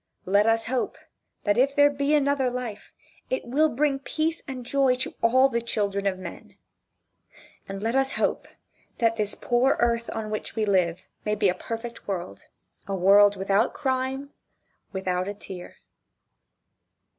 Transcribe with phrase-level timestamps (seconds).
[0.25, 0.97] Let us hope
[1.43, 2.91] that if there be another life
[3.29, 6.57] it will bring peace and joy to all the children of men.
[7.69, 8.47] And let us hope
[8.97, 12.47] that this poor earth on which we live, may be a perfect world
[12.87, 14.31] a world without a crime
[14.91, 15.75] without a tear.